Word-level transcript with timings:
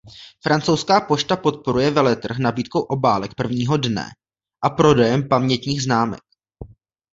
Francouzská 0.41 1.01
pošta 1.01 1.35
podporuje 1.35 1.91
veletrh 1.91 2.37
nabídkou 2.37 2.79
obálek 2.81 3.33
prvního 3.33 3.77
dne 3.77 4.09
a 4.63 4.69
prodejem 4.69 5.27
pamětních 5.29 5.83
známek. 5.83 6.21